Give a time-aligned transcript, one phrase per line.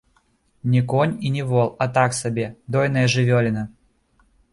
[0.75, 3.63] Не конь і не вол, а так сабе, дойная жывёліна.